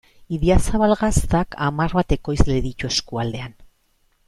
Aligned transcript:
Idiazabal 0.35 0.93
Gaztak 1.01 1.59
hamar 1.67 1.95
bat 1.99 2.17
ekoizle 2.17 2.57
ditu 2.65 2.91
eskualdean. 2.95 3.55